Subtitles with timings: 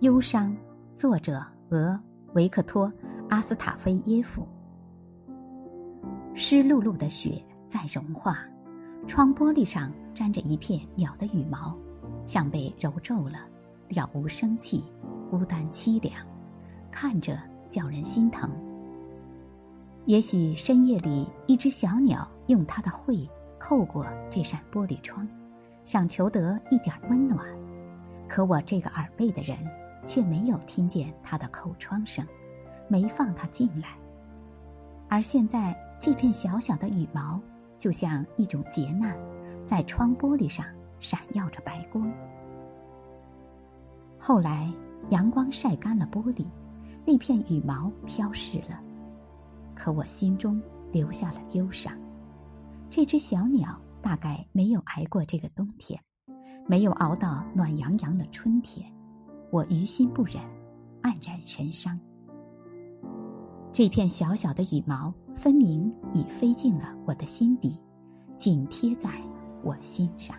[0.00, 0.54] 忧伤，
[0.94, 1.98] 作者俄
[2.34, 2.86] 维克托·
[3.30, 4.46] 阿斯塔菲耶夫。
[6.34, 8.38] 湿漉漉的雪在融化，
[9.06, 11.74] 窗玻璃上沾着一片鸟的羽毛，
[12.26, 13.38] 像被揉皱了，
[13.88, 14.84] 了无生气，
[15.30, 16.14] 孤单凄凉，
[16.90, 17.38] 看着
[17.70, 18.50] 叫人心疼。
[20.04, 23.26] 也许深夜里，一只小鸟用它的喙
[23.58, 25.26] 扣过这扇玻璃窗，
[25.84, 27.48] 想求得一点温暖，
[28.28, 29.56] 可我这个耳背的人。
[30.06, 32.26] 却没有听见他的口窗声，
[32.88, 33.98] 没放他进来。
[35.08, 37.40] 而现在，这片小小的羽毛，
[37.78, 39.16] 就像一种劫难，
[39.64, 40.64] 在窗玻璃上
[41.00, 42.10] 闪耀着白光。
[44.18, 44.72] 后来，
[45.10, 46.46] 阳光晒干了玻璃，
[47.04, 48.80] 那片羽毛飘逝了，
[49.74, 50.60] 可我心中
[50.90, 51.92] 留下了忧伤。
[52.90, 56.00] 这只小鸟大概没有挨过这个冬天，
[56.66, 58.95] 没有熬到暖洋洋的春天。
[59.50, 60.36] 我于心不忍，
[61.02, 61.98] 黯然神伤。
[63.72, 67.78] 这片小小的羽毛，分明已飞进了我的心底，
[68.36, 69.10] 紧贴在
[69.62, 70.36] 我心上。